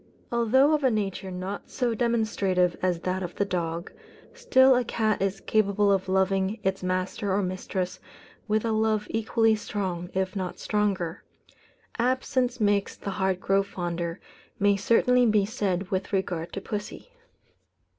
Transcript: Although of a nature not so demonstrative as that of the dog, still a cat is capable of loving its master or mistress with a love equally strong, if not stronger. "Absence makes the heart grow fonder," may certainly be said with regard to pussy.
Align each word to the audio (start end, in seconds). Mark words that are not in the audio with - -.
Although 0.31 0.73
of 0.73 0.83
a 0.83 0.89
nature 0.89 1.29
not 1.29 1.69
so 1.69 1.93
demonstrative 1.93 2.75
as 2.81 3.01
that 3.01 3.21
of 3.21 3.35
the 3.35 3.45
dog, 3.45 3.91
still 4.33 4.73
a 4.75 4.83
cat 4.83 5.21
is 5.21 5.41
capable 5.41 5.91
of 5.91 6.09
loving 6.09 6.59
its 6.63 6.81
master 6.81 7.31
or 7.31 7.43
mistress 7.43 7.99
with 8.47 8.65
a 8.65 8.71
love 8.71 9.05
equally 9.11 9.53
strong, 9.55 10.09
if 10.15 10.35
not 10.35 10.57
stronger. 10.57 11.23
"Absence 11.99 12.59
makes 12.59 12.95
the 12.95 13.11
heart 13.11 13.39
grow 13.39 13.61
fonder," 13.61 14.19
may 14.57 14.75
certainly 14.75 15.27
be 15.27 15.45
said 15.45 15.91
with 15.91 16.11
regard 16.11 16.51
to 16.53 16.61
pussy. 16.61 17.11